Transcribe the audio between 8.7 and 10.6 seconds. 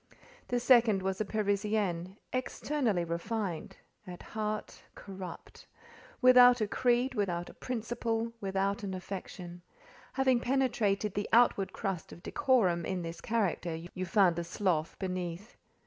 an affection: having